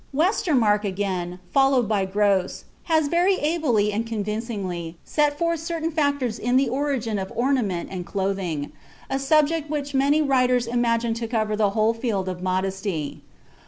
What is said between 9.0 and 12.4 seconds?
a subject which many writers imagine to cover the whole field